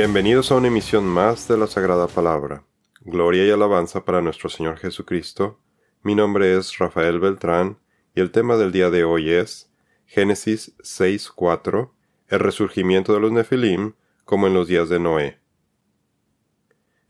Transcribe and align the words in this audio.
Bienvenidos 0.00 0.52
a 0.52 0.54
una 0.54 0.68
emisión 0.68 1.04
más 1.06 1.48
de 1.48 1.58
la 1.58 1.66
Sagrada 1.66 2.06
Palabra. 2.06 2.62
Gloria 3.00 3.44
y 3.44 3.50
alabanza 3.50 4.04
para 4.04 4.22
nuestro 4.22 4.48
Señor 4.48 4.78
Jesucristo. 4.78 5.58
Mi 6.04 6.14
nombre 6.14 6.56
es 6.56 6.78
Rafael 6.78 7.18
Beltrán 7.18 7.80
y 8.14 8.20
el 8.20 8.30
tema 8.30 8.56
del 8.56 8.70
día 8.70 8.90
de 8.90 9.02
hoy 9.02 9.32
es 9.32 9.72
Génesis 10.06 10.76
6.4, 10.84 11.90
el 12.28 12.38
resurgimiento 12.38 13.12
de 13.12 13.18
los 13.18 13.32
Nefilim 13.32 13.94
como 14.24 14.46
en 14.46 14.54
los 14.54 14.68
días 14.68 14.88
de 14.88 15.00
Noé. 15.00 15.40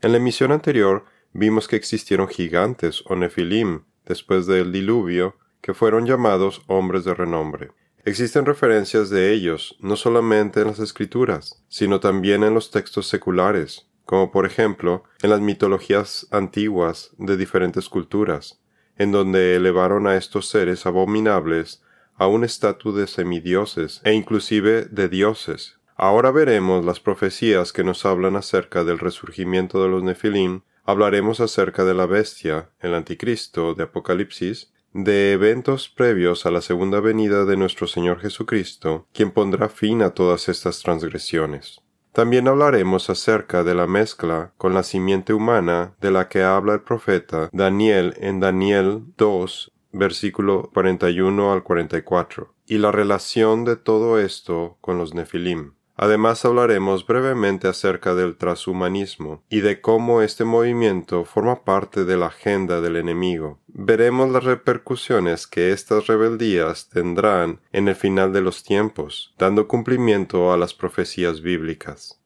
En 0.01 0.11
la 0.11 0.17
emisión 0.17 0.51
anterior 0.51 1.05
vimos 1.31 1.67
que 1.67 1.75
existieron 1.75 2.27
gigantes 2.27 3.03
o 3.05 3.15
Nefilim 3.15 3.83
después 4.07 4.47
del 4.47 4.71
diluvio 4.71 5.37
que 5.61 5.75
fueron 5.75 6.07
llamados 6.07 6.63
hombres 6.65 7.05
de 7.05 7.13
renombre. 7.13 7.69
Existen 8.09 8.47
referencias 8.47 9.11
de 9.11 9.31
ellos 9.31 9.77
no 9.81 9.95
solamente 9.95 10.61
en 10.61 10.65
las 10.65 10.79
escrituras, 10.79 11.63
sino 11.67 11.99
también 11.99 12.43
en 12.43 12.55
los 12.55 12.71
textos 12.71 13.05
seculares, 13.07 13.85
como 14.03 14.31
por 14.31 14.47
ejemplo 14.47 15.03
en 15.21 15.29
las 15.29 15.41
mitologías 15.41 16.25
antiguas 16.31 17.11
de 17.19 17.37
diferentes 17.37 17.87
culturas, 17.87 18.59
en 18.97 19.11
donde 19.11 19.55
elevaron 19.55 20.07
a 20.07 20.15
estos 20.15 20.49
seres 20.49 20.87
abominables 20.87 21.83
a 22.15 22.25
un 22.25 22.43
estatus 22.43 22.95
de 22.95 23.05
semidioses 23.05 24.01
e 24.03 24.13
inclusive 24.13 24.85
de 24.85 25.07
dioses. 25.07 25.77
Ahora 25.95 26.31
veremos 26.31 26.83
las 26.83 26.99
profecías 26.99 27.71
que 27.71 27.83
nos 27.83 28.07
hablan 28.07 28.37
acerca 28.37 28.83
del 28.83 28.97
resurgimiento 28.97 29.83
de 29.83 29.89
los 29.89 30.01
Nefilim, 30.01 30.61
hablaremos 30.83 31.41
acerca 31.41 31.85
de 31.85 31.93
la 31.93 32.07
bestia, 32.07 32.71
el 32.79 32.95
anticristo 32.95 33.75
de 33.75 33.83
Apocalipsis, 33.83 34.71
de 34.93 35.33
eventos 35.33 35.89
previos 35.89 36.45
a 36.45 36.51
la 36.51 36.61
segunda 36.61 36.99
venida 36.99 37.45
de 37.45 37.57
nuestro 37.57 37.87
Señor 37.87 38.19
Jesucristo, 38.19 39.07
quien 39.13 39.31
pondrá 39.31 39.69
fin 39.69 40.01
a 40.01 40.11
todas 40.11 40.49
estas 40.49 40.81
transgresiones. 40.81 41.81
También 42.11 42.47
hablaremos 42.47 43.09
acerca 43.09 43.63
de 43.63 43.75
la 43.75 43.87
mezcla 43.87 44.51
con 44.57 44.73
la 44.73 44.83
simiente 44.83 45.33
humana 45.33 45.95
de 46.01 46.11
la 46.11 46.27
que 46.27 46.43
habla 46.43 46.73
el 46.73 46.81
profeta 46.81 47.49
Daniel 47.53 48.15
en 48.17 48.39
Daniel 48.39 49.03
2, 49.17 49.71
versículo 49.91 50.69
41 50.73 51.53
al 51.53 51.63
44, 51.63 52.53
y 52.65 52.77
la 52.79 52.91
relación 52.91 53.63
de 53.63 53.75
todo 53.75 54.19
esto 54.19 54.77
con 54.81 54.97
los 54.97 55.13
Nefilim. 55.13 55.73
Además 56.01 56.45
hablaremos 56.45 57.05
brevemente 57.05 57.67
acerca 57.67 58.15
del 58.15 58.37
transhumanismo 58.37 59.43
y 59.49 59.59
de 59.59 59.81
cómo 59.81 60.21
este 60.21 60.45
movimiento 60.45 61.25
forma 61.25 61.65
parte 61.65 62.05
de 62.05 62.15
la 62.15 62.27
agenda 62.27 62.79
del 62.79 62.95
enemigo. 62.95 63.59
Veremos 63.67 64.29
las 64.29 64.45
repercusiones 64.45 65.45
que 65.45 65.73
estas 65.73 66.07
rebeldías 66.07 66.87
tendrán 66.87 67.59
en 67.73 67.89
el 67.89 67.95
final 67.95 68.31
de 68.31 68.39
los 68.39 68.63
tiempos, 68.63 69.35
dando 69.37 69.67
cumplimiento 69.67 70.53
a 70.53 70.57
las 70.57 70.73
profecías 70.73 71.41
bíblicas. 71.41 72.21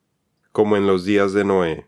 Como 0.51 0.77
en 0.77 0.85
los 0.85 1.03
días 1.03 1.33
de 1.33 1.44
Noé. 1.44 1.88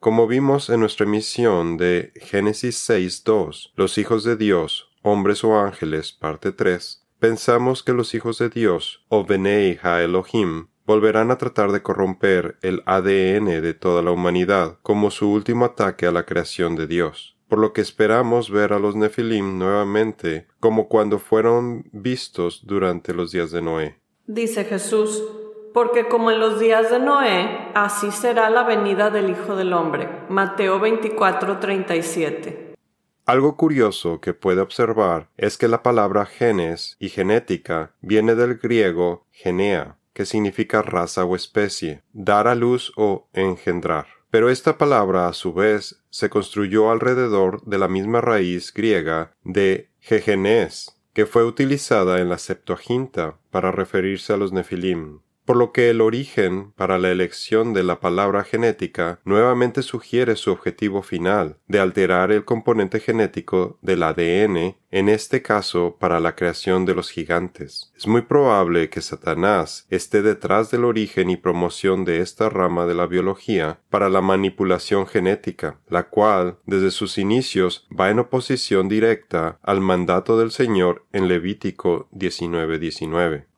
Como 0.00 0.26
vimos 0.26 0.68
en 0.68 0.80
nuestra 0.80 1.06
emisión 1.06 1.78
de 1.78 2.12
Génesis 2.16 2.86
6.2, 2.90 3.72
los 3.74 3.96
hijos 3.96 4.22
de 4.24 4.36
Dios, 4.36 4.90
hombres 5.00 5.44
o 5.44 5.58
ángeles, 5.58 6.12
parte 6.12 6.52
3, 6.52 7.06
pensamos 7.18 7.82
que 7.82 7.94
los 7.94 8.14
hijos 8.14 8.36
de 8.36 8.50
Dios, 8.50 9.06
o 9.08 9.24
Benei 9.24 9.78
Ha 9.82 10.02
Elohim, 10.02 10.66
volverán 10.86 11.30
a 11.30 11.38
tratar 11.38 11.72
de 11.72 11.82
corromper 11.82 12.56
el 12.62 12.82
ADN 12.86 13.62
de 13.62 13.74
toda 13.74 14.02
la 14.02 14.10
humanidad 14.10 14.78
como 14.82 15.10
su 15.10 15.30
último 15.30 15.64
ataque 15.64 16.06
a 16.06 16.12
la 16.12 16.24
creación 16.24 16.76
de 16.76 16.86
Dios, 16.86 17.36
por 17.48 17.58
lo 17.58 17.72
que 17.72 17.80
esperamos 17.80 18.50
ver 18.50 18.72
a 18.72 18.78
los 18.78 18.96
Nefilim 18.96 19.58
nuevamente 19.58 20.46
como 20.60 20.88
cuando 20.88 21.18
fueron 21.18 21.84
vistos 21.92 22.66
durante 22.66 23.14
los 23.14 23.32
días 23.32 23.50
de 23.50 23.62
Noé. 23.62 23.98
Dice 24.26 24.64
Jesús, 24.64 25.22
porque 25.72 26.06
como 26.08 26.30
en 26.30 26.40
los 26.40 26.60
días 26.60 26.90
de 26.90 26.98
Noé, 26.98 27.70
así 27.74 28.10
será 28.10 28.50
la 28.50 28.64
venida 28.64 29.10
del 29.10 29.30
Hijo 29.30 29.56
del 29.56 29.72
Hombre. 29.72 30.08
Mateo 30.28 30.78
24, 30.78 31.58
37. 31.58 32.74
Algo 33.24 33.56
curioso 33.56 34.20
que 34.20 34.34
puede 34.34 34.60
observar 34.60 35.30
es 35.36 35.56
que 35.56 35.68
la 35.68 35.82
palabra 35.82 36.26
genes 36.26 36.96
y 36.98 37.08
genética 37.08 37.94
viene 38.00 38.34
del 38.34 38.56
griego 38.56 39.26
genea, 39.30 39.96
que 40.12 40.26
significa 40.26 40.82
raza 40.82 41.24
o 41.24 41.36
especie, 41.36 42.02
dar 42.12 42.48
a 42.48 42.54
luz 42.54 42.92
o 42.96 43.28
engendrar. 43.32 44.06
Pero 44.30 44.48
esta 44.48 44.78
palabra, 44.78 45.28
a 45.28 45.32
su 45.32 45.52
vez, 45.52 46.02
se 46.10 46.30
construyó 46.30 46.90
alrededor 46.90 47.62
de 47.64 47.78
la 47.78 47.88
misma 47.88 48.20
raíz 48.20 48.72
griega 48.72 49.34
de 49.44 49.90
gegenes, 50.00 50.98
que 51.12 51.26
fue 51.26 51.44
utilizada 51.44 52.20
en 52.20 52.28
la 52.28 52.38
Septuaginta 52.38 53.38
para 53.50 53.70
referirse 53.70 54.32
a 54.32 54.36
los 54.36 54.52
Nefilim 54.52 55.20
por 55.44 55.56
lo 55.56 55.72
que 55.72 55.90
el 55.90 56.00
origen 56.00 56.72
para 56.72 56.98
la 56.98 57.10
elección 57.10 57.72
de 57.74 57.82
la 57.82 58.00
palabra 58.00 58.44
genética 58.44 59.20
nuevamente 59.24 59.82
sugiere 59.82 60.36
su 60.36 60.50
objetivo 60.52 61.02
final, 61.02 61.58
de 61.66 61.80
alterar 61.80 62.30
el 62.30 62.44
componente 62.44 63.00
genético 63.00 63.78
del 63.82 64.02
ADN, 64.02 64.76
en 64.90 65.08
este 65.08 65.42
caso 65.42 65.96
para 65.98 66.20
la 66.20 66.36
creación 66.36 66.84
de 66.84 66.94
los 66.94 67.10
gigantes. 67.10 67.92
Es 67.96 68.06
muy 68.06 68.22
probable 68.22 68.90
que 68.90 69.00
Satanás 69.00 69.86
esté 69.88 70.22
detrás 70.22 70.70
del 70.70 70.84
origen 70.84 71.30
y 71.30 71.36
promoción 71.36 72.04
de 72.04 72.20
esta 72.20 72.48
rama 72.48 72.86
de 72.86 72.94
la 72.94 73.06
biología 73.06 73.80
para 73.90 74.08
la 74.08 74.20
manipulación 74.20 75.06
genética, 75.06 75.80
la 75.88 76.08
cual, 76.08 76.58
desde 76.66 76.90
sus 76.90 77.18
inicios, 77.18 77.88
va 77.98 78.10
en 78.10 78.18
oposición 78.18 78.88
directa 78.88 79.58
al 79.62 79.80
mandato 79.80 80.38
del 80.38 80.50
Señor 80.50 81.06
en 81.12 81.26
Levítico 81.26 82.08
19:19 82.12 83.51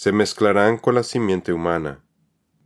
se 0.00 0.12
mezclarán 0.12 0.78
con 0.78 0.94
la 0.94 1.02
simiente 1.02 1.52
humana. 1.52 2.02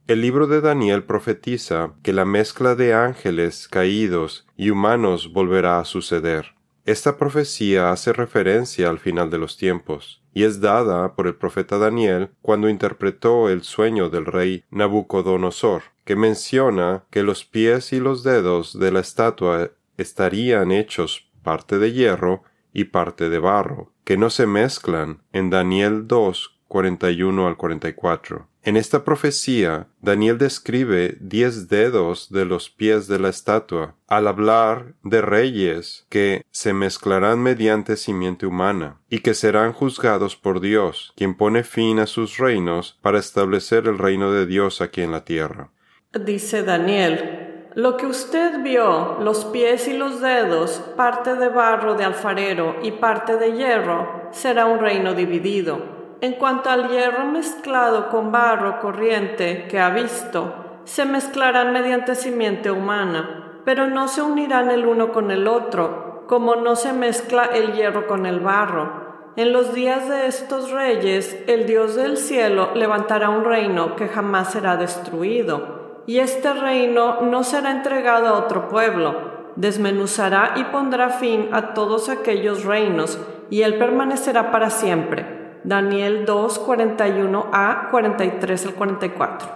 El 0.06 0.20
libro 0.20 0.46
de 0.46 0.60
Daniel 0.60 1.02
profetiza 1.02 1.94
que 2.04 2.12
la 2.12 2.24
mezcla 2.24 2.76
de 2.76 2.94
ángeles 2.94 3.66
caídos 3.66 4.46
y 4.56 4.70
humanos 4.70 5.32
volverá 5.32 5.80
a 5.80 5.84
suceder. 5.84 6.54
Esta 6.84 7.16
profecía 7.16 7.90
hace 7.90 8.12
referencia 8.12 8.88
al 8.88 9.00
final 9.00 9.30
de 9.30 9.38
los 9.38 9.56
tiempos, 9.56 10.22
y 10.32 10.44
es 10.44 10.60
dada 10.60 11.16
por 11.16 11.26
el 11.26 11.34
profeta 11.34 11.76
Daniel 11.76 12.30
cuando 12.40 12.68
interpretó 12.68 13.48
el 13.48 13.64
sueño 13.64 14.10
del 14.10 14.26
rey 14.26 14.62
Nabucodonosor, 14.70 15.82
que 16.04 16.14
menciona 16.14 17.02
que 17.10 17.24
los 17.24 17.44
pies 17.44 17.92
y 17.92 17.98
los 17.98 18.22
dedos 18.22 18.78
de 18.78 18.92
la 18.92 19.00
estatua 19.00 19.72
estarían 19.96 20.70
hechos 20.70 21.32
parte 21.42 21.80
de 21.80 21.90
hierro 21.90 22.44
y 22.72 22.84
parte 22.84 23.28
de 23.28 23.40
barro, 23.40 23.92
que 24.04 24.16
no 24.16 24.30
se 24.30 24.46
mezclan 24.46 25.24
en 25.32 25.50
Daniel 25.50 26.06
2 26.06 26.54
41 26.74 27.46
al 27.46 27.56
44. 27.56 28.48
En 28.64 28.76
esta 28.76 29.04
profecía, 29.04 29.86
Daniel 30.00 30.38
describe 30.38 31.16
diez 31.20 31.68
dedos 31.68 32.32
de 32.32 32.44
los 32.44 32.68
pies 32.68 33.06
de 33.06 33.20
la 33.20 33.28
estatua, 33.28 33.94
al 34.08 34.26
hablar 34.26 34.94
de 35.04 35.22
reyes 35.22 36.04
que 36.08 36.42
se 36.50 36.72
mezclarán 36.72 37.40
mediante 37.40 37.96
simiente 37.96 38.44
humana, 38.44 38.98
y 39.08 39.20
que 39.20 39.34
serán 39.34 39.72
juzgados 39.72 40.34
por 40.34 40.58
Dios, 40.58 41.12
quien 41.14 41.36
pone 41.36 41.62
fin 41.62 42.00
a 42.00 42.08
sus 42.08 42.38
reinos 42.38 42.98
para 43.02 43.20
establecer 43.20 43.86
el 43.86 43.96
reino 43.96 44.32
de 44.32 44.44
Dios 44.44 44.80
aquí 44.80 45.02
en 45.02 45.12
la 45.12 45.24
tierra. 45.24 45.70
Dice 46.12 46.64
Daniel, 46.64 47.68
lo 47.76 47.96
que 47.96 48.06
usted 48.06 48.64
vio, 48.64 49.20
los 49.20 49.44
pies 49.44 49.86
y 49.86 49.96
los 49.96 50.20
dedos, 50.20 50.82
parte 50.96 51.36
de 51.36 51.50
barro 51.50 51.94
de 51.94 52.02
alfarero 52.02 52.74
y 52.82 52.90
parte 52.90 53.36
de 53.36 53.52
hierro, 53.52 54.28
será 54.32 54.66
un 54.66 54.80
reino 54.80 55.14
dividido 55.14 56.02
en 56.24 56.32
cuanto 56.32 56.70
al 56.70 56.88
hierro 56.88 57.26
mezclado 57.26 58.08
con 58.08 58.32
barro 58.32 58.80
corriente 58.80 59.66
que 59.68 59.78
ha 59.78 59.90
visto, 59.90 60.54
se 60.84 61.04
mezclarán 61.04 61.70
mediante 61.74 62.14
simiente 62.14 62.70
humana, 62.70 63.60
pero 63.66 63.88
no 63.88 64.08
se 64.08 64.22
unirán 64.22 64.70
el 64.70 64.86
uno 64.86 65.12
con 65.12 65.30
el 65.30 65.46
otro, 65.46 66.24
como 66.26 66.56
no 66.56 66.76
se 66.76 66.94
mezcla 66.94 67.44
el 67.44 67.74
hierro 67.74 68.06
con 68.06 68.24
el 68.24 68.40
barro. 68.40 69.04
En 69.36 69.52
los 69.52 69.74
días 69.74 70.08
de 70.08 70.26
estos 70.26 70.70
reyes, 70.70 71.44
el 71.46 71.66
Dios 71.66 71.94
del 71.94 72.16
cielo 72.16 72.70
levantará 72.74 73.28
un 73.28 73.44
reino 73.44 73.94
que 73.94 74.08
jamás 74.08 74.50
será 74.50 74.78
destruido, 74.78 76.00
y 76.06 76.20
este 76.20 76.54
reino 76.54 77.20
no 77.20 77.44
será 77.44 77.70
entregado 77.70 78.28
a 78.28 78.38
otro 78.38 78.68
pueblo, 78.68 79.50
desmenuzará 79.56 80.54
y 80.56 80.64
pondrá 80.64 81.10
fin 81.10 81.50
a 81.52 81.74
todos 81.74 82.08
aquellos 82.08 82.64
reinos, 82.64 83.18
y 83.50 83.60
él 83.60 83.76
permanecerá 83.76 84.50
para 84.50 84.70
siempre 84.70 85.33
Daniel 85.64 86.26
2, 86.26 86.58
41 86.58 87.50
a 87.50 87.88
43 87.90 88.66
al 88.66 88.74
44. 88.74 89.48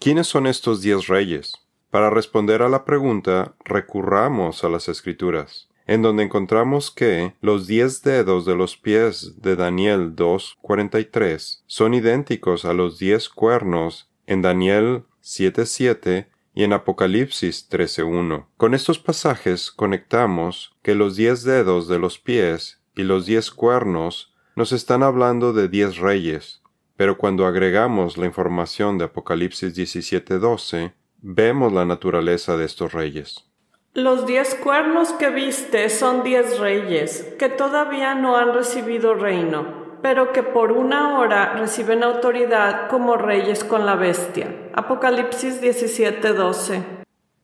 ¿Quiénes 0.00 0.26
son 0.26 0.46
estos 0.46 0.80
diez 0.80 1.08
reyes? 1.08 1.54
Para 1.90 2.08
responder 2.08 2.62
a 2.62 2.70
la 2.70 2.86
pregunta, 2.86 3.54
recurramos 3.64 4.64
a 4.64 4.70
las 4.70 4.88
escrituras, 4.88 5.68
en 5.86 6.00
donde 6.00 6.22
encontramos 6.22 6.90
que 6.90 7.34
los 7.42 7.66
diez 7.66 8.02
dedos 8.02 8.46
de 8.46 8.56
los 8.56 8.78
pies 8.78 9.42
de 9.42 9.56
Daniel 9.56 10.16
2, 10.16 10.56
43 10.62 11.64
son 11.66 11.92
idénticos 11.92 12.64
a 12.64 12.72
los 12.72 12.98
diez 12.98 13.28
cuernos 13.28 14.08
en 14.26 14.40
Daniel 14.40 15.04
7, 15.20 15.66
7 15.66 16.30
y 16.54 16.64
en 16.64 16.72
Apocalipsis 16.72 17.68
13.1. 17.70 18.46
Con 18.56 18.72
estos 18.74 18.98
pasajes 18.98 19.70
conectamos 19.70 20.74
que 20.82 20.94
los 20.94 21.14
diez 21.14 21.44
dedos 21.44 21.88
de 21.88 21.98
los 21.98 22.18
pies 22.18 22.80
y 22.94 23.02
los 23.02 23.26
diez 23.26 23.50
cuernos 23.50 24.32
nos 24.56 24.72
están 24.72 25.02
hablando 25.02 25.52
de 25.52 25.68
diez 25.68 25.98
reyes, 25.98 26.62
pero 26.96 27.18
cuando 27.18 27.46
agregamos 27.46 28.16
la 28.16 28.24
información 28.24 28.96
de 28.96 29.04
Apocalipsis 29.04 29.76
17:12, 29.76 30.94
vemos 31.20 31.72
la 31.74 31.84
naturaleza 31.84 32.56
de 32.56 32.64
estos 32.64 32.94
reyes. 32.94 33.44
Los 33.92 34.26
diez 34.26 34.54
cuernos 34.54 35.12
que 35.12 35.28
viste 35.28 35.90
son 35.90 36.22
diez 36.22 36.58
reyes, 36.58 37.34
que 37.38 37.50
todavía 37.50 38.14
no 38.14 38.36
han 38.36 38.54
recibido 38.54 39.14
reino, 39.14 39.98
pero 40.02 40.32
que 40.32 40.42
por 40.42 40.72
una 40.72 41.18
hora 41.18 41.52
reciben 41.54 42.02
autoridad 42.02 42.88
como 42.88 43.16
reyes 43.16 43.62
con 43.62 43.84
la 43.84 43.94
bestia. 43.94 44.70
Apocalipsis 44.74 45.60
17:12. 45.60 46.82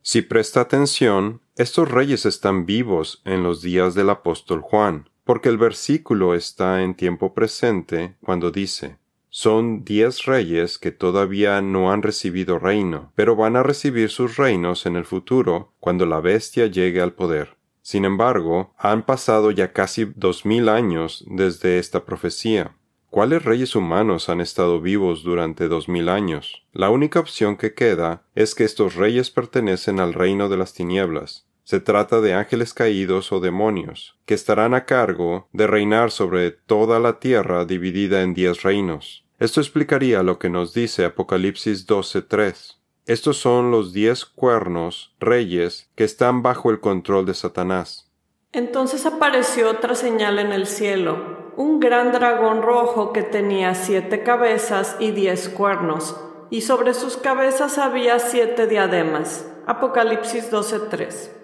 Si 0.00 0.22
presta 0.22 0.62
atención, 0.62 1.42
estos 1.56 1.90
reyes 1.90 2.24
están 2.24 2.64
vivos 2.64 3.20
en 3.26 3.42
los 3.42 3.60
días 3.60 3.94
del 3.94 4.08
apóstol 4.08 4.62
Juan, 4.62 5.10
porque 5.24 5.48
el 5.48 5.58
versículo 5.58 6.34
está 6.34 6.82
en 6.82 6.94
tiempo 6.94 7.34
presente 7.34 8.16
cuando 8.22 8.50
dice, 8.50 8.98
son 9.34 9.82
diez 9.82 10.26
reyes 10.26 10.78
que 10.78 10.92
todavía 10.92 11.62
no 11.62 11.90
han 11.90 12.02
recibido 12.02 12.58
reino, 12.58 13.12
pero 13.14 13.34
van 13.34 13.56
a 13.56 13.62
recibir 13.62 14.10
sus 14.10 14.36
reinos 14.36 14.84
en 14.84 14.94
el 14.94 15.06
futuro 15.06 15.72
cuando 15.80 16.04
la 16.04 16.20
bestia 16.20 16.66
llegue 16.66 17.00
al 17.00 17.14
poder. 17.14 17.56
Sin 17.80 18.04
embargo, 18.04 18.74
han 18.76 19.04
pasado 19.04 19.50
ya 19.50 19.72
casi 19.72 20.04
dos 20.16 20.44
mil 20.44 20.69
años 20.69 21.24
desde 21.28 21.78
esta 21.78 22.04
profecía. 22.04 22.76
¿Cuáles 23.08 23.44
reyes 23.44 23.74
humanos 23.74 24.28
han 24.28 24.40
estado 24.40 24.80
vivos 24.80 25.22
durante 25.22 25.69
dos 25.69 25.88
mil 25.88 26.08
años? 26.08 26.64
La 26.72 26.90
única 26.90 27.19
opción 27.19 27.56
que 27.56 27.74
queda 27.74 28.22
es 28.34 28.54
que 28.54 28.64
estos 28.64 28.96
reyes 28.96 29.30
pertenecen 29.30 29.98
al 29.98 30.14
reino 30.14 30.48
de 30.48 30.56
las 30.56 30.74
tinieblas, 30.74 31.46
se 31.64 31.80
trata 31.80 32.20
de 32.20 32.34
ángeles 32.34 32.74
caídos 32.74 33.32
o 33.32 33.40
demonios, 33.40 34.16
que 34.26 34.34
estarán 34.34 34.74
a 34.74 34.84
cargo 34.84 35.48
de 35.52 35.66
reinar 35.66 36.10
sobre 36.10 36.50
toda 36.50 36.98
la 36.98 37.20
tierra 37.20 37.64
dividida 37.64 38.22
en 38.22 38.34
diez 38.34 38.62
reinos. 38.62 39.24
Esto 39.38 39.60
explicaría 39.60 40.22
lo 40.22 40.38
que 40.38 40.50
nos 40.50 40.74
dice 40.74 41.04
Apocalipsis 41.04 41.86
12.3. 41.86 42.76
Estos 43.06 43.36
son 43.38 43.70
los 43.70 43.92
diez 43.92 44.24
cuernos, 44.24 45.14
reyes, 45.18 45.90
que 45.96 46.04
están 46.04 46.42
bajo 46.42 46.70
el 46.70 46.78
control 46.78 47.26
de 47.26 47.34
Satanás. 47.34 48.08
Entonces 48.52 49.06
apareció 49.06 49.70
otra 49.70 49.94
señal 49.94 50.38
en 50.38 50.52
el 50.52 50.66
cielo, 50.66 51.52
un 51.56 51.80
gran 51.80 52.12
dragón 52.12 52.62
rojo 52.62 53.12
que 53.12 53.22
tenía 53.22 53.74
siete 53.74 54.22
cabezas 54.22 54.96
y 55.00 55.10
diez 55.10 55.48
cuernos, 55.48 56.16
y 56.50 56.60
sobre 56.60 56.94
sus 56.94 57.16
cabezas 57.16 57.78
había 57.78 58.18
siete 58.18 58.66
diademas. 58.66 59.48
Apocalipsis 59.66 60.52
12.3. 60.52 61.41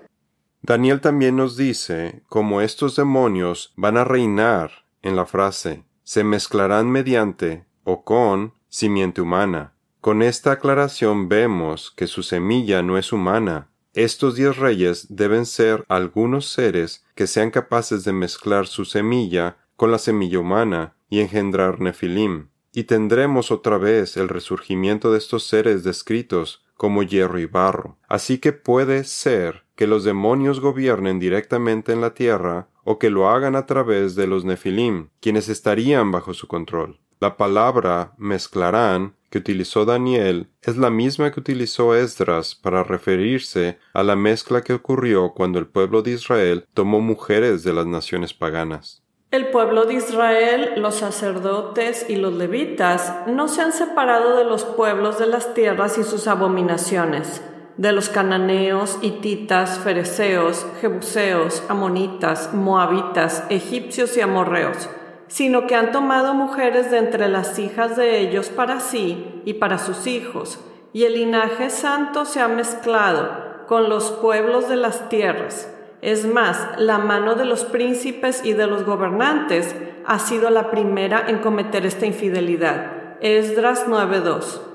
Daniel 0.68 1.00
también 1.00 1.34
nos 1.34 1.56
dice 1.56 2.20
cómo 2.28 2.60
estos 2.60 2.94
demonios 2.94 3.72
van 3.74 3.96
a 3.96 4.04
reinar 4.04 4.84
en 5.00 5.16
la 5.16 5.24
frase 5.24 5.84
se 6.04 6.24
mezclarán 6.24 6.90
mediante 6.90 7.64
o 7.84 8.04
con 8.04 8.52
simiente 8.68 9.22
humana. 9.22 9.72
Con 10.02 10.20
esta 10.20 10.52
aclaración 10.52 11.30
vemos 11.30 11.90
que 11.96 12.06
su 12.06 12.22
semilla 12.22 12.82
no 12.82 12.98
es 12.98 13.14
humana. 13.14 13.70
Estos 13.94 14.34
diez 14.34 14.58
reyes 14.58 15.06
deben 15.08 15.46
ser 15.46 15.86
algunos 15.88 16.52
seres 16.52 17.02
que 17.14 17.26
sean 17.26 17.50
capaces 17.50 18.04
de 18.04 18.12
mezclar 18.12 18.66
su 18.66 18.84
semilla 18.84 19.56
con 19.74 19.90
la 19.90 19.98
semilla 19.98 20.38
humana 20.38 20.96
y 21.08 21.20
engendrar 21.20 21.80
Nefilim. 21.80 22.48
Y 22.74 22.84
tendremos 22.84 23.50
otra 23.50 23.78
vez 23.78 24.18
el 24.18 24.28
resurgimiento 24.28 25.12
de 25.12 25.18
estos 25.18 25.46
seres 25.46 25.82
descritos 25.82 26.62
como 26.74 27.02
hierro 27.02 27.38
y 27.38 27.46
barro. 27.46 27.96
Así 28.06 28.36
que 28.36 28.52
puede 28.52 29.04
ser 29.04 29.66
que 29.78 29.86
los 29.86 30.02
demonios 30.02 30.58
gobiernen 30.58 31.20
directamente 31.20 31.92
en 31.92 32.00
la 32.00 32.12
tierra 32.12 32.66
o 32.82 32.98
que 32.98 33.10
lo 33.10 33.28
hagan 33.28 33.54
a 33.54 33.64
través 33.64 34.16
de 34.16 34.26
los 34.26 34.44
nefilim, 34.44 35.10
quienes 35.20 35.48
estarían 35.48 36.10
bajo 36.10 36.34
su 36.34 36.48
control. 36.48 36.98
La 37.20 37.36
palabra 37.36 38.12
mezclarán 38.18 39.14
que 39.30 39.38
utilizó 39.38 39.84
Daniel 39.84 40.48
es 40.62 40.76
la 40.76 40.90
misma 40.90 41.30
que 41.30 41.38
utilizó 41.38 41.94
Esdras 41.94 42.56
para 42.56 42.82
referirse 42.82 43.78
a 43.92 44.02
la 44.02 44.16
mezcla 44.16 44.62
que 44.62 44.72
ocurrió 44.72 45.32
cuando 45.32 45.60
el 45.60 45.68
pueblo 45.68 46.02
de 46.02 46.10
Israel 46.10 46.66
tomó 46.74 47.00
mujeres 47.00 47.62
de 47.62 47.72
las 47.72 47.86
naciones 47.86 48.34
paganas. 48.34 49.04
El 49.30 49.46
pueblo 49.52 49.84
de 49.84 49.94
Israel, 49.94 50.72
los 50.78 50.96
sacerdotes 50.96 52.04
y 52.08 52.16
los 52.16 52.34
levitas 52.34 53.14
no 53.28 53.46
se 53.46 53.62
han 53.62 53.72
separado 53.72 54.38
de 54.38 54.44
los 54.44 54.64
pueblos 54.64 55.20
de 55.20 55.28
las 55.28 55.54
tierras 55.54 55.98
y 55.98 56.02
sus 56.02 56.26
abominaciones, 56.26 57.42
de 57.78 57.92
los 57.92 58.10
cananeos, 58.10 58.98
hititas, 59.00 59.78
fereceos, 59.78 60.66
jebuseos, 60.82 61.62
amonitas, 61.68 62.52
moabitas, 62.52 63.44
egipcios 63.48 64.14
y 64.18 64.20
amorreos, 64.20 64.90
sino 65.28 65.66
que 65.66 65.74
han 65.74 65.90
tomado 65.90 66.34
mujeres 66.34 66.90
de 66.90 66.98
entre 66.98 67.28
las 67.28 67.58
hijas 67.58 67.96
de 67.96 68.20
ellos 68.20 68.50
para 68.50 68.80
sí 68.80 69.40
y 69.46 69.54
para 69.54 69.78
sus 69.78 70.06
hijos, 70.06 70.60
y 70.92 71.04
el 71.04 71.14
linaje 71.14 71.70
santo 71.70 72.26
se 72.26 72.40
ha 72.40 72.48
mezclado 72.48 73.64
con 73.66 73.88
los 73.88 74.10
pueblos 74.10 74.68
de 74.68 74.76
las 74.76 75.08
tierras 75.08 75.70
es 76.00 76.26
más, 76.26 76.78
la 76.78 76.98
mano 76.98 77.34
de 77.34 77.44
los 77.44 77.64
príncipes 77.64 78.44
y 78.44 78.52
de 78.52 78.68
los 78.68 78.84
gobernantes 78.84 79.74
ha 80.06 80.18
sido 80.20 80.48
la 80.50 80.70
primera 80.70 81.24
en 81.26 81.38
cometer 81.38 81.84
esta 81.86 82.06
infidelidad. 82.06 82.92
Esdras 83.20 83.86
9.2. 83.88 84.67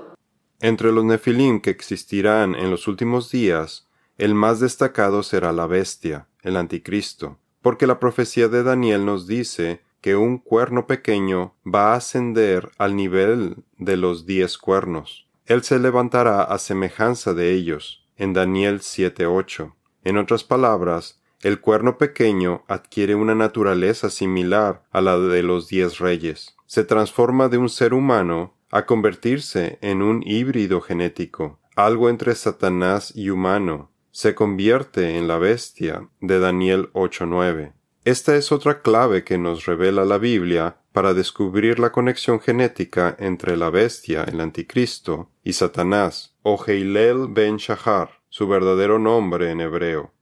Entre 0.60 0.92
los 0.92 1.04
nefilim 1.04 1.60
que 1.60 1.70
existirán 1.70 2.56
en 2.56 2.72
los 2.72 2.88
últimos 2.88 3.32
días, 3.32 3.88
el 4.18 4.36
más 4.36 4.60
destacado 4.60 5.24
será 5.24 5.52
la 5.52 5.68
bestia, 5.68 6.28
el 6.42 6.58
anticristo, 6.58 7.40
porque 7.62 7.88
la 7.88 8.00
profecía 8.00 8.48
de 8.48 8.64
Daniel 8.64 9.06
nos 9.06 9.28
dice 9.28 9.82
que 10.02 10.16
un 10.16 10.38
cuerno 10.38 10.86
pequeño 10.86 11.56
va 11.66 11.94
a 11.94 11.96
ascender 11.96 12.72
al 12.78 12.96
nivel 12.96 13.64
de 13.78 13.98
los 13.98 14.26
diez 14.26 14.58
cuernos. 14.58 15.28
Él 15.46 15.64
se 15.64 15.80
levantará 15.80 16.44
a 16.44 16.58
semejanza 16.58 17.34
de 17.34 17.52
ellos, 17.52 18.06
en 18.18 18.34
Daniel 18.34 18.82
7.8. 18.82 19.74
En 20.04 20.18
otras 20.18 20.44
palabras, 20.44 21.22
el 21.42 21.60
cuerno 21.60 21.98
pequeño 21.98 22.64
adquiere 22.68 23.16
una 23.16 23.36
naturaleza 23.36 24.10
similar 24.10 24.84
a 24.92 25.02
la 25.02 25.18
de 25.18 25.44
los 25.44 25.68
diez 25.68 26.00
reyes. 26.00 26.56
Se 26.66 26.84
transforma 26.84 27.50
de 27.50 27.58
un 27.58 27.70
ser 27.70 27.94
humano 27.94 28.54
a 28.74 28.88
convertirse 28.88 29.78
en 29.82 30.02
un 30.02 30.24
híbrido 30.26 30.82
genético, 30.82 31.60
algo 31.76 32.10
entre 32.10 32.34
Satanás 32.34 33.16
y 33.16 33.30
humano. 33.30 33.92
Se 34.10 34.34
convierte 34.34 35.16
en 35.16 35.28
la 35.28 35.38
bestia 35.38 36.10
de 36.22 36.40
Daniel 36.40 36.92
8.9. 36.94 37.74
Esta 38.04 38.36
es 38.36 38.52
otra 38.52 38.82
clave 38.82 39.24
que 39.24 39.38
nos 39.38 39.68
revela 39.68 40.06
la 40.06 40.18
Biblia 40.18 40.78
para 40.92 41.14
descubrir 41.14 41.78
la 41.78 41.92
conexión 41.92 42.40
genética 42.40 43.16
entre 43.20 43.58
la 43.58 43.70
bestia, 43.70 44.24
el 44.24 44.42
anticristo, 44.42 45.30
y 45.44 45.54
Satanás, 45.54 46.36
o 46.42 46.60
Heilel 46.66 47.28
ben 47.30 47.58
Shahar, 47.58 48.22
su 48.30 48.48
verdadero 48.48 48.98
nombre 48.98 49.52
en 49.52 49.62
hebreo. 49.62 50.14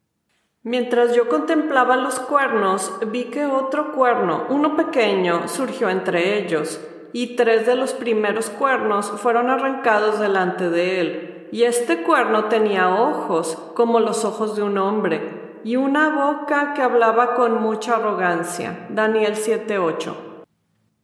Mientras 0.63 1.15
yo 1.15 1.29
contemplaba 1.29 1.95
los 1.95 2.19
cuernos, 2.19 2.99
vi 3.07 3.25
que 3.25 3.45
otro 3.45 3.93
cuerno, 3.93 4.45
uno 4.49 4.75
pequeño, 4.75 5.47
surgió 5.47 5.89
entre 5.89 6.37
ellos, 6.37 6.81
y 7.13 7.35
tres 7.35 7.65
de 7.65 7.75
los 7.75 7.93
primeros 7.93 8.49
cuernos 8.49 9.11
fueron 9.11 9.49
arrancados 9.49 10.19
delante 10.19 10.69
de 10.69 11.01
él. 11.01 11.47
Y 11.51 11.63
este 11.63 12.03
cuerno 12.03 12.45
tenía 12.45 12.89
ojos, 12.89 13.57
como 13.75 13.99
los 13.99 14.23
ojos 14.23 14.55
de 14.55 14.63
un 14.63 14.77
hombre, 14.77 15.59
y 15.63 15.75
una 15.75 16.09
boca 16.09 16.73
que 16.73 16.81
hablaba 16.81 17.35
con 17.35 17.61
mucha 17.61 17.97
arrogancia. 17.97 18.87
Daniel 18.89 19.35
7:8. 19.35 20.15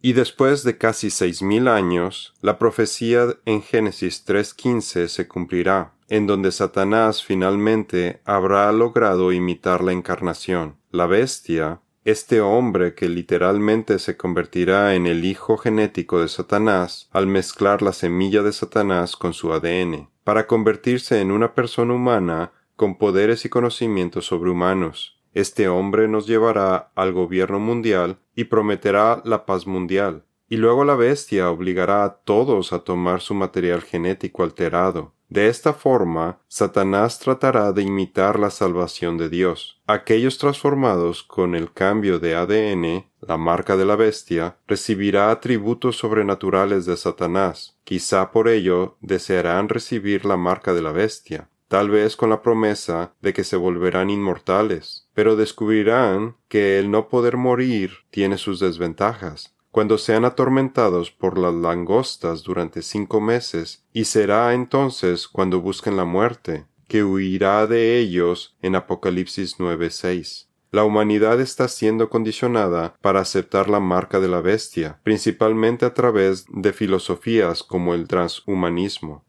Y 0.01 0.13
después 0.13 0.63
de 0.63 0.77
casi 0.77 1.09
seis 1.09 1.41
mil 1.41 1.67
años, 1.67 2.33
la 2.41 2.57
profecía 2.57 3.27
en 3.45 3.61
Génesis 3.61 4.23
3:15 4.25 5.07
se 5.09 5.27
cumplirá 5.27 5.93
en 6.09 6.27
donde 6.27 6.51
Satanás 6.51 7.23
finalmente 7.23 8.21
habrá 8.25 8.71
logrado 8.71 9.31
imitar 9.31 9.83
la 9.83 9.91
encarnación. 9.91 10.77
La 10.91 11.05
bestia, 11.05 11.81
este 12.07 12.39
hombre 12.39 12.95
que 12.95 13.09
literalmente 13.09 13.99
se 13.99 14.15
convertirá 14.15 14.95
en 14.95 15.07
el 15.07 15.25
hijo 15.25 15.57
genético 15.57 16.21
de 16.21 16.29
Satanás 16.29 17.09
al 17.11 17.27
mezclar 17.27 17.81
la 17.81 17.91
semilla 17.91 18.43
de 18.43 18.53
Satanás 18.53 19.17
con 19.17 19.33
su 19.33 19.51
ADN, 19.51 20.07
para 20.23 20.47
convertirse 20.47 21.19
en 21.19 21.31
una 21.31 21.53
persona 21.53 21.93
humana 21.93 22.53
con 22.77 22.97
poderes 22.97 23.43
y 23.43 23.49
conocimientos 23.49 24.27
sobrehumanos. 24.27 25.19
Este 25.33 25.67
hombre 25.67 26.07
nos 26.07 26.27
llevará 26.27 26.93
al 26.95 27.11
gobierno 27.11 27.59
mundial 27.59 28.19
y 28.35 28.45
prometerá 28.45 29.21
la 29.25 29.45
paz 29.45 29.67
mundial. 29.67 30.23
Y 30.47 30.55
luego 30.55 30.85
la 30.85 30.95
bestia 30.95 31.51
obligará 31.51 32.05
a 32.05 32.19
todos 32.19 32.71
a 32.71 32.85
tomar 32.85 33.19
su 33.19 33.33
material 33.33 33.81
genético 33.81 34.43
alterado, 34.43 35.13
de 35.29 35.49
esta 35.49 35.73
forma, 35.73 36.39
Satanás 36.47 37.19
tratará 37.19 37.73
de 37.73 37.83
imitar 37.83 38.39
la 38.39 38.49
salvación 38.49 39.17
de 39.17 39.27
Dios. 39.27 39.81
Aquellos 39.85 40.37
transformados 40.37 41.21
con 41.21 41.53
el 41.53 41.73
cambio 41.73 42.19
de 42.19 42.33
ADN, 42.33 43.05
la 43.19 43.35
marca 43.35 43.75
de 43.75 43.83
la 43.83 43.97
bestia, 43.97 44.57
recibirá 44.67 45.29
atributos 45.29 45.97
sobrenaturales 45.97 46.85
de 46.85 46.95
Satanás. 46.95 47.77
Quizá 47.83 48.31
por 48.31 48.47
ello 48.47 48.95
desearán 49.01 49.67
recibir 49.67 50.25
la 50.25 50.37
marca 50.37 50.73
de 50.73 50.81
la 50.81 50.93
bestia, 50.93 51.49
tal 51.67 51.89
vez 51.89 52.15
con 52.15 52.29
la 52.29 52.41
promesa 52.41 53.13
de 53.21 53.33
que 53.33 53.43
se 53.43 53.57
volverán 53.57 54.09
inmortales, 54.09 55.09
pero 55.13 55.35
descubrirán 55.35 56.37
que 56.47 56.79
el 56.79 56.89
no 56.89 57.09
poder 57.09 57.35
morir 57.35 57.91
tiene 58.11 58.37
sus 58.37 58.61
desventajas. 58.61 59.56
Cuando 59.71 59.97
sean 59.97 60.25
atormentados 60.25 61.11
por 61.11 61.37
las 61.37 61.53
langostas 61.53 62.43
durante 62.43 62.81
cinco 62.81 63.21
meses, 63.21 63.85
y 63.93 64.05
será 64.05 64.53
entonces 64.53 65.27
cuando 65.27 65.61
busquen 65.61 65.97
la 65.97 66.05
muerte, 66.05 66.65
que 66.87 67.03
huirá 67.03 67.67
de 67.67 67.99
ellos 67.99 68.55
en 68.61 68.75
Apocalipsis 68.75 69.59
9:6. 69.59 70.47
La 70.71 70.83
humanidad 70.83 71.39
está 71.39 71.67
siendo 71.69 72.09
condicionada 72.09 72.97
para 73.01 73.21
aceptar 73.21 73.69
la 73.69 73.79
marca 73.79 74.19
de 74.19 74.27
la 74.27 74.41
bestia, 74.41 74.99
principalmente 75.03 75.85
a 75.85 75.93
través 75.93 76.45
de 76.49 76.73
filosofías 76.73 77.63
como 77.63 77.93
el 77.93 78.07
transhumanismo. 78.07 79.25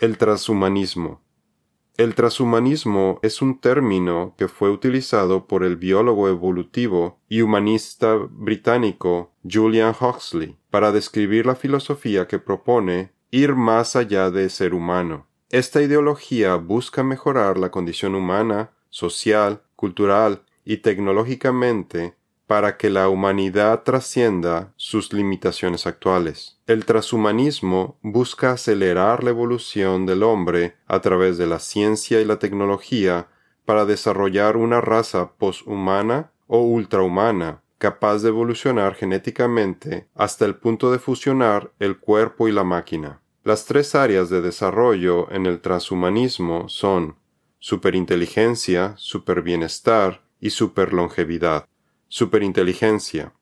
El 0.00 0.18
transhumanismo. 0.18 1.22
El 1.96 2.14
transhumanismo 2.14 3.18
es 3.22 3.40
un 3.40 3.58
término 3.58 4.34
que 4.36 4.48
fue 4.48 4.68
utilizado 4.70 5.46
por 5.46 5.64
el 5.64 5.76
biólogo 5.76 6.28
evolutivo 6.28 7.20
y 7.26 7.40
humanista 7.40 8.16
británico 8.16 9.32
Julian 9.50 9.94
Huxley 9.98 10.58
para 10.68 10.92
describir 10.92 11.46
la 11.46 11.54
filosofía 11.54 12.28
que 12.28 12.38
propone 12.38 13.12
ir 13.30 13.54
más 13.54 13.96
allá 13.96 14.30
de 14.30 14.50
ser 14.50 14.74
humano. 14.74 15.26
Esta 15.48 15.80
ideología 15.80 16.56
busca 16.56 17.02
mejorar 17.02 17.56
la 17.56 17.70
condición 17.70 18.14
humana, 18.14 18.72
social, 18.90 19.62
cultural 19.74 20.42
y 20.66 20.78
tecnológicamente 20.78 22.14
para 22.46 22.76
que 22.76 22.90
la 22.90 23.08
humanidad 23.08 23.82
trascienda 23.82 24.72
sus 24.76 25.12
limitaciones 25.12 25.86
actuales. 25.86 26.58
El 26.66 26.84
transhumanismo 26.84 27.98
busca 28.02 28.52
acelerar 28.52 29.24
la 29.24 29.30
evolución 29.30 30.06
del 30.06 30.22
hombre 30.22 30.76
a 30.86 31.00
través 31.00 31.38
de 31.38 31.46
la 31.46 31.58
ciencia 31.58 32.20
y 32.20 32.24
la 32.24 32.38
tecnología 32.38 33.28
para 33.64 33.84
desarrollar 33.84 34.56
una 34.56 34.80
raza 34.80 35.32
poshumana 35.32 36.30
o 36.46 36.60
ultrahumana 36.60 37.62
capaz 37.78 38.22
de 38.22 38.28
evolucionar 38.28 38.94
genéticamente 38.94 40.08
hasta 40.14 40.44
el 40.44 40.54
punto 40.56 40.90
de 40.90 40.98
fusionar 40.98 41.72
el 41.78 41.98
cuerpo 41.98 42.48
y 42.48 42.52
la 42.52 42.64
máquina. 42.64 43.20
Las 43.44 43.64
tres 43.64 43.94
áreas 43.94 44.30
de 44.30 44.40
desarrollo 44.40 45.30
en 45.30 45.46
el 45.46 45.60
transhumanismo 45.60 46.68
son 46.68 47.16
superinteligencia, 47.58 48.94
superbienestar 48.96 50.22
y 50.40 50.50
superlongevidad. 50.50 51.66
Superinteligencia. 52.08 53.32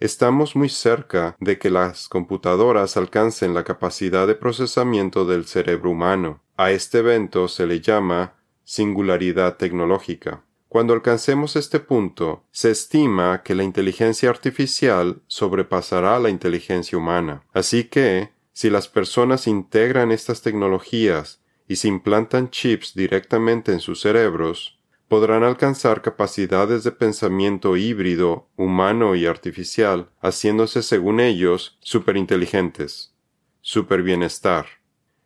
Estamos 0.00 0.56
muy 0.56 0.70
cerca 0.70 1.36
de 1.40 1.58
que 1.58 1.68
las 1.68 2.08
computadoras 2.08 2.96
alcancen 2.96 3.52
la 3.52 3.64
capacidad 3.64 4.26
de 4.26 4.34
procesamiento 4.34 5.26
del 5.26 5.44
cerebro 5.44 5.90
humano. 5.90 6.40
A 6.56 6.70
este 6.70 6.98
evento 6.98 7.48
se 7.48 7.66
le 7.66 7.80
llama 7.82 8.34
singularidad 8.64 9.58
tecnológica. 9.58 10.42
Cuando 10.68 10.94
alcancemos 10.94 11.54
este 11.56 11.80
punto, 11.80 12.44
se 12.50 12.70
estima 12.70 13.42
que 13.42 13.54
la 13.54 13.62
inteligencia 13.62 14.30
artificial 14.30 15.20
sobrepasará 15.26 16.18
la 16.18 16.30
inteligencia 16.30 16.96
humana. 16.96 17.42
Así 17.52 17.84
que, 17.84 18.30
si 18.52 18.70
las 18.70 18.88
personas 18.88 19.46
integran 19.46 20.12
estas 20.12 20.40
tecnologías 20.40 21.42
y 21.66 21.76
se 21.76 21.88
implantan 21.88 22.50
chips 22.50 22.94
directamente 22.94 23.72
en 23.72 23.80
sus 23.80 24.00
cerebros, 24.00 24.77
podrán 25.08 25.42
alcanzar 25.42 26.02
capacidades 26.02 26.84
de 26.84 26.92
pensamiento 26.92 27.76
híbrido, 27.76 28.46
humano 28.56 29.14
y 29.14 29.26
artificial, 29.26 30.10
haciéndose 30.20 30.82
según 30.82 31.20
ellos 31.20 31.78
superinteligentes. 31.80 33.14
Superbienestar. 33.60 34.66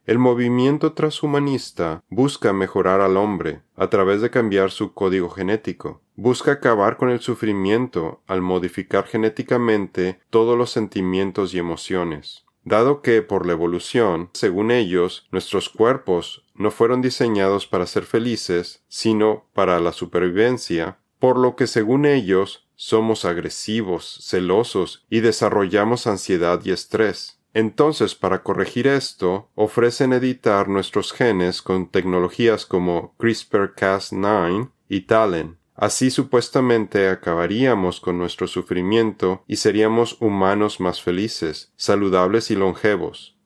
El 0.05 0.19
movimiento 0.19 0.95
transhumanista 0.95 2.03
busca 2.09 2.53
mejorar 2.53 3.01
al 3.01 3.17
hombre 3.17 3.63
a 3.77 3.89
través 3.89 4.21
de 4.21 4.31
cambiar 4.31 4.73
su 4.73 4.95
código 4.95 5.31
genético. 5.31 6.01
Busca 6.17 6.53
acabar 6.53 6.97
con 6.97 7.11
el 7.11 7.21
sufrimiento 7.21 8.21
al 8.27 8.43
modificar 8.43 9.05
genéticamente 9.05 10.21
todos 10.31 10.59
los 10.59 10.71
sentimientos 10.71 11.55
y 11.55 11.59
emociones. 11.59 12.45
Dado 12.65 13.03
que, 13.03 13.23
por 13.23 13.47
la 13.47 13.53
evolución, 13.53 14.31
según 14.33 14.71
ellos, 14.71 15.29
nuestros 15.33 15.69
cuerpos 15.69 16.45
no 16.63 16.71
fueron 16.71 17.03
diseñados 17.03 17.67
para 17.67 17.87
ser 17.87 18.05
felices, 18.05 18.85
sino 18.89 19.51
para 19.53 19.81
la 19.81 19.93
supervivencia, 19.93 20.99
por 21.19 21.39
lo 21.39 21.57
que, 21.57 21.67
según 21.67 22.07
ellos, 22.07 22.69
somos 22.75 23.25
agresivos, 23.25 24.19
celosos 24.23 25.05
y 25.11 25.21
desarrollamos 25.21 26.07
ansiedad 26.07 26.61
y 26.65 26.71
estrés. 26.71 27.41
Entonces, 27.55 28.15
para 28.15 28.43
corregir 28.43 28.87
esto, 28.87 29.51
ofrecen 29.55 30.13
editar 30.15 30.69
nuestros 30.69 31.13
genes 31.13 31.61
con 31.61 31.91
tecnologías 31.91 32.65
como 32.65 33.15
CRISPR-Cas9 33.19 34.71
y 34.89 35.03
Talent, 35.03 35.59
Así 35.75 36.11
supuestamente 36.11 37.09
acabaríamos 37.09 38.01
con 38.01 38.19
nuestro 38.19 38.47
sufrimiento 38.47 39.43
y 39.47 39.57
seríamos 39.57 40.17
humanos 40.21 40.81
más 40.81 41.03
felices, 41.03 41.73
saludables 41.77 42.51
y 42.51 42.57
longevos. 42.57 43.39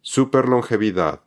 Superlongevidad. 0.00 1.22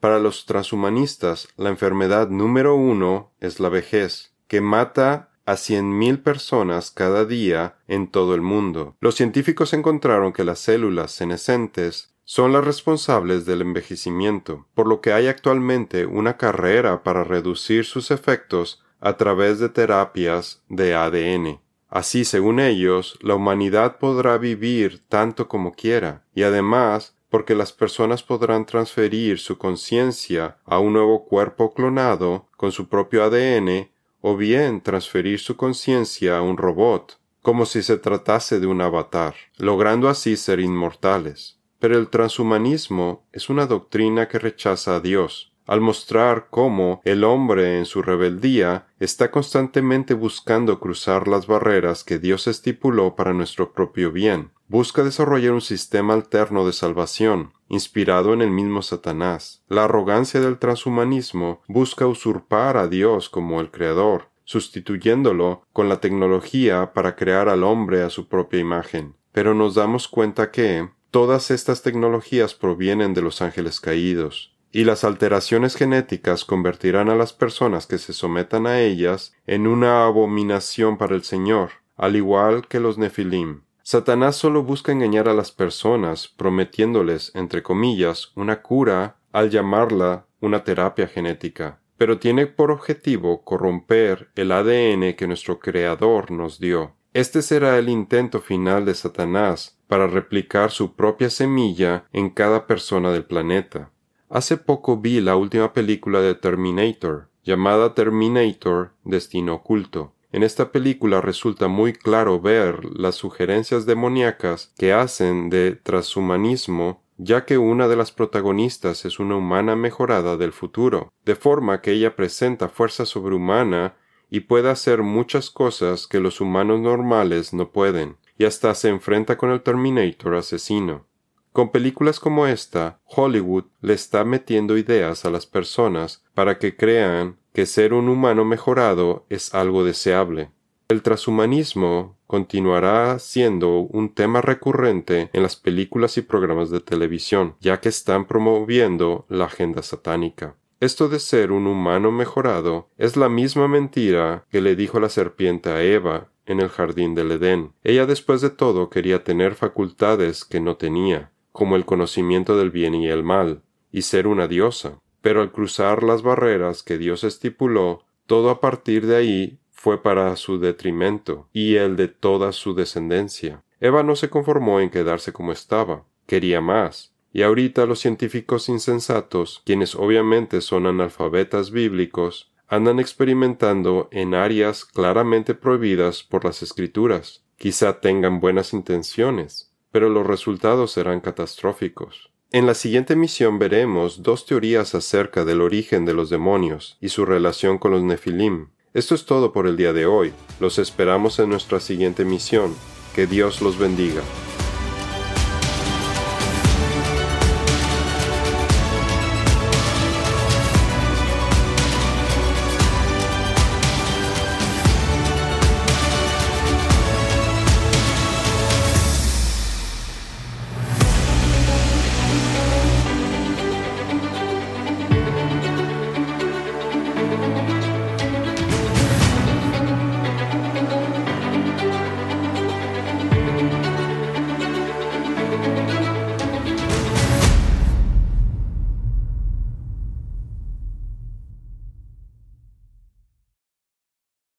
Para 0.00 0.18
los 0.18 0.46
transhumanistas, 0.46 1.48
la 1.58 1.68
enfermedad 1.68 2.30
número 2.30 2.74
uno 2.74 3.32
es 3.38 3.60
la 3.60 3.68
vejez, 3.68 4.32
que 4.48 4.62
mata 4.62 5.28
a 5.44 5.56
cien 5.56 5.98
mil 5.98 6.20
personas 6.20 6.90
cada 6.90 7.26
día 7.26 7.76
en 7.86 8.10
todo 8.10 8.34
el 8.34 8.40
mundo. 8.40 8.96
Los 9.00 9.16
científicos 9.16 9.74
encontraron 9.74 10.32
que 10.32 10.44
las 10.44 10.58
células 10.58 11.12
senescentes 11.12 12.14
son 12.24 12.52
las 12.52 12.64
responsables 12.64 13.44
del 13.44 13.60
envejecimiento, 13.60 14.66
por 14.72 14.86
lo 14.86 15.02
que 15.02 15.12
hay 15.12 15.26
actualmente 15.26 16.06
una 16.06 16.38
carrera 16.38 17.02
para 17.02 17.24
reducir 17.24 17.84
sus 17.84 18.10
efectos 18.10 18.82
a 19.00 19.16
través 19.18 19.58
de 19.58 19.68
terapias 19.68 20.62
de 20.68 20.94
ADN. 20.94 21.60
Así, 21.88 22.24
según 22.24 22.60
ellos, 22.60 23.18
la 23.20 23.34
humanidad 23.34 23.98
podrá 23.98 24.38
vivir 24.38 25.02
tanto 25.08 25.48
como 25.48 25.72
quiera, 25.74 26.24
y 26.32 26.44
además 26.44 27.16
porque 27.30 27.54
las 27.54 27.72
personas 27.72 28.22
podrán 28.22 28.66
transferir 28.66 29.38
su 29.38 29.56
conciencia 29.56 30.58
a 30.66 30.78
un 30.80 30.92
nuevo 30.92 31.24
cuerpo 31.24 31.72
clonado 31.72 32.48
con 32.56 32.72
su 32.72 32.88
propio 32.88 33.24
ADN, 33.24 33.88
o 34.20 34.36
bien 34.36 34.82
transferir 34.82 35.38
su 35.38 35.56
conciencia 35.56 36.36
a 36.36 36.42
un 36.42 36.58
robot, 36.58 37.18
como 37.40 37.64
si 37.64 37.82
se 37.82 37.96
tratase 37.96 38.60
de 38.60 38.66
un 38.66 38.80
avatar, 38.82 39.34
logrando 39.56 40.08
así 40.08 40.36
ser 40.36 40.60
inmortales. 40.60 41.58
Pero 41.78 41.96
el 41.96 42.08
transhumanismo 42.08 43.24
es 43.32 43.48
una 43.48 43.66
doctrina 43.66 44.28
que 44.28 44.38
rechaza 44.38 44.96
a 44.96 45.00
Dios, 45.00 45.49
al 45.70 45.80
mostrar 45.80 46.48
cómo 46.50 47.00
el 47.04 47.22
hombre 47.22 47.78
en 47.78 47.86
su 47.86 48.02
rebeldía 48.02 48.88
está 48.98 49.30
constantemente 49.30 50.14
buscando 50.14 50.80
cruzar 50.80 51.28
las 51.28 51.46
barreras 51.46 52.02
que 52.02 52.18
Dios 52.18 52.48
estipuló 52.48 53.14
para 53.14 53.34
nuestro 53.34 53.72
propio 53.72 54.10
bien. 54.10 54.50
Busca 54.66 55.04
desarrollar 55.04 55.52
un 55.52 55.60
sistema 55.60 56.14
alterno 56.14 56.66
de 56.66 56.72
salvación, 56.72 57.52
inspirado 57.68 58.32
en 58.32 58.42
el 58.42 58.50
mismo 58.50 58.82
Satanás. 58.82 59.62
La 59.68 59.84
arrogancia 59.84 60.40
del 60.40 60.58
transhumanismo 60.58 61.62
busca 61.68 62.08
usurpar 62.08 62.76
a 62.76 62.88
Dios 62.88 63.28
como 63.28 63.60
el 63.60 63.70
Creador, 63.70 64.28
sustituyéndolo 64.42 65.62
con 65.72 65.88
la 65.88 66.00
tecnología 66.00 66.92
para 66.94 67.14
crear 67.14 67.48
al 67.48 67.62
hombre 67.62 68.02
a 68.02 68.10
su 68.10 68.26
propia 68.26 68.58
imagen. 68.58 69.14
Pero 69.30 69.54
nos 69.54 69.76
damos 69.76 70.08
cuenta 70.08 70.50
que 70.50 70.88
todas 71.12 71.52
estas 71.52 71.82
tecnologías 71.82 72.54
provienen 72.54 73.14
de 73.14 73.22
los 73.22 73.40
ángeles 73.40 73.78
caídos 73.78 74.56
y 74.72 74.84
las 74.84 75.04
alteraciones 75.04 75.74
genéticas 75.74 76.44
convertirán 76.44 77.08
a 77.08 77.16
las 77.16 77.32
personas 77.32 77.86
que 77.86 77.98
se 77.98 78.12
sometan 78.12 78.66
a 78.66 78.80
ellas 78.80 79.32
en 79.46 79.66
una 79.66 80.04
abominación 80.04 80.96
para 80.96 81.14
el 81.14 81.24
Señor, 81.24 81.70
al 81.96 82.16
igual 82.16 82.68
que 82.68 82.80
los 82.80 82.98
Nefilim. 82.98 83.62
Satanás 83.82 84.36
solo 84.36 84.62
busca 84.62 84.92
engañar 84.92 85.28
a 85.28 85.34
las 85.34 85.50
personas, 85.50 86.28
prometiéndoles, 86.28 87.32
entre 87.34 87.62
comillas, 87.62 88.32
una 88.36 88.62
cura 88.62 89.16
al 89.32 89.50
llamarla 89.50 90.26
una 90.40 90.64
terapia 90.64 91.06
genética, 91.06 91.80
pero 91.96 92.18
tiene 92.18 92.46
por 92.46 92.70
objetivo 92.70 93.42
corromper 93.42 94.30
el 94.34 94.52
ADN 94.52 95.14
que 95.14 95.26
nuestro 95.26 95.60
Creador 95.60 96.30
nos 96.30 96.58
dio. 96.58 96.94
Este 97.12 97.42
será 97.42 97.76
el 97.78 97.88
intento 97.88 98.40
final 98.40 98.84
de 98.84 98.94
Satanás 98.94 99.78
para 99.88 100.06
replicar 100.06 100.70
su 100.70 100.94
propia 100.94 101.28
semilla 101.28 102.04
en 102.12 102.30
cada 102.30 102.66
persona 102.66 103.10
del 103.10 103.24
planeta. 103.24 103.90
Hace 104.30 104.56
poco 104.56 104.96
vi 104.96 105.20
la 105.20 105.34
última 105.34 105.72
película 105.72 106.20
de 106.20 106.36
Terminator, 106.36 107.28
llamada 107.42 107.94
Terminator 107.94 108.92
Destino 109.02 109.56
Oculto. 109.56 110.14
En 110.30 110.44
esta 110.44 110.70
película 110.70 111.20
resulta 111.20 111.66
muy 111.66 111.92
claro 111.92 112.40
ver 112.40 112.84
las 112.84 113.16
sugerencias 113.16 113.86
demoníacas 113.86 114.72
que 114.78 114.92
hacen 114.92 115.50
de 115.50 115.72
transhumanismo 115.74 117.02
ya 117.22 117.44
que 117.44 117.58
una 117.58 117.86
de 117.86 117.96
las 117.96 118.12
protagonistas 118.12 119.04
es 119.04 119.18
una 119.18 119.36
humana 119.36 119.76
mejorada 119.76 120.38
del 120.38 120.52
futuro, 120.52 121.12
de 121.26 121.34
forma 121.34 121.82
que 121.82 121.92
ella 121.92 122.16
presenta 122.16 122.68
fuerza 122.68 123.04
sobrehumana 123.04 123.96
y 124.30 124.40
puede 124.40 124.70
hacer 124.70 125.02
muchas 125.02 125.50
cosas 125.50 126.06
que 126.06 126.20
los 126.20 126.40
humanos 126.40 126.80
normales 126.80 127.52
no 127.52 127.72
pueden, 127.72 128.16
y 128.38 128.46
hasta 128.46 128.74
se 128.74 128.88
enfrenta 128.88 129.36
con 129.36 129.50
el 129.50 129.60
Terminator 129.60 130.34
asesino. 130.36 131.09
Con 131.52 131.70
películas 131.70 132.20
como 132.20 132.46
esta, 132.46 133.00
Hollywood 133.04 133.64
le 133.80 133.94
está 133.94 134.24
metiendo 134.24 134.78
ideas 134.78 135.24
a 135.24 135.30
las 135.30 135.46
personas 135.46 136.22
para 136.32 136.58
que 136.58 136.76
crean 136.76 137.38
que 137.52 137.66
ser 137.66 137.92
un 137.92 138.08
humano 138.08 138.44
mejorado 138.44 139.26
es 139.28 139.52
algo 139.52 139.82
deseable. 139.82 140.50
El 140.88 141.02
transhumanismo 141.02 142.16
continuará 142.28 143.18
siendo 143.18 143.78
un 143.78 144.14
tema 144.14 144.40
recurrente 144.40 145.30
en 145.32 145.42
las 145.42 145.56
películas 145.56 146.16
y 146.18 146.22
programas 146.22 146.70
de 146.70 146.80
televisión, 146.80 147.56
ya 147.60 147.80
que 147.80 147.88
están 147.88 148.26
promoviendo 148.26 149.26
la 149.28 149.46
agenda 149.46 149.82
satánica. 149.82 150.56
Esto 150.78 151.08
de 151.08 151.18
ser 151.18 151.50
un 151.50 151.66
humano 151.66 152.12
mejorado 152.12 152.88
es 152.96 153.16
la 153.16 153.28
misma 153.28 153.66
mentira 153.66 154.46
que 154.50 154.60
le 154.60 154.76
dijo 154.76 155.00
la 155.00 155.08
serpiente 155.08 155.70
a 155.70 155.82
Eva 155.82 156.28
en 156.46 156.60
el 156.60 156.68
jardín 156.68 157.14
del 157.14 157.32
Edén. 157.32 157.72
Ella 157.84 158.06
después 158.06 158.40
de 158.40 158.50
todo 158.50 158.88
quería 158.88 159.22
tener 159.24 159.56
facultades 159.56 160.44
que 160.44 160.60
no 160.60 160.76
tenía, 160.76 161.32
como 161.52 161.76
el 161.76 161.84
conocimiento 161.84 162.56
del 162.56 162.70
bien 162.70 162.94
y 162.94 163.08
el 163.08 163.22
mal, 163.22 163.62
y 163.92 164.02
ser 164.02 164.26
una 164.26 164.48
diosa. 164.48 165.00
Pero 165.20 165.42
al 165.42 165.52
cruzar 165.52 166.02
las 166.02 166.22
barreras 166.22 166.82
que 166.82 166.98
Dios 166.98 167.24
estipuló, 167.24 168.04
todo 168.26 168.50
a 168.50 168.60
partir 168.60 169.06
de 169.06 169.16
ahí 169.16 169.58
fue 169.70 170.02
para 170.02 170.36
su 170.36 170.58
detrimento 170.58 171.48
y 171.52 171.76
el 171.76 171.96
de 171.96 172.08
toda 172.08 172.52
su 172.52 172.74
descendencia. 172.74 173.62
Eva 173.80 174.02
no 174.02 174.14
se 174.14 174.28
conformó 174.28 174.80
en 174.80 174.90
quedarse 174.90 175.32
como 175.32 175.52
estaba, 175.52 176.04
quería 176.26 176.60
más. 176.60 177.14
Y 177.32 177.42
ahorita 177.42 177.86
los 177.86 178.00
científicos 178.00 178.68
insensatos, 178.68 179.62
quienes 179.64 179.94
obviamente 179.94 180.60
son 180.60 180.86
analfabetas 180.86 181.70
bíblicos, 181.70 182.52
andan 182.68 183.00
experimentando 183.00 184.08
en 184.12 184.34
áreas 184.34 184.84
claramente 184.84 185.54
prohibidas 185.54 186.22
por 186.22 186.44
las 186.44 186.62
escrituras. 186.62 187.44
Quizá 187.56 188.00
tengan 188.00 188.40
buenas 188.40 188.72
intenciones, 188.72 189.69
pero 189.92 190.08
los 190.08 190.26
resultados 190.26 190.92
serán 190.92 191.20
catastróficos. 191.20 192.30
En 192.52 192.66
la 192.66 192.74
siguiente 192.74 193.14
misión 193.14 193.58
veremos 193.58 194.22
dos 194.22 194.44
teorías 194.44 194.94
acerca 194.94 195.44
del 195.44 195.60
origen 195.60 196.04
de 196.04 196.14
los 196.14 196.30
demonios 196.30 196.98
y 197.00 197.10
su 197.10 197.24
relación 197.24 197.78
con 197.78 197.92
los 197.92 198.02
nefilim. 198.02 198.68
Esto 198.92 199.14
es 199.14 199.24
todo 199.24 199.52
por 199.52 199.68
el 199.68 199.76
día 199.76 199.92
de 199.92 200.06
hoy. 200.06 200.32
Los 200.58 200.80
esperamos 200.80 201.38
en 201.38 201.48
nuestra 201.48 201.78
siguiente 201.78 202.24
misión. 202.24 202.74
Que 203.14 203.28
Dios 203.28 203.62
los 203.62 203.78
bendiga. 203.78 204.22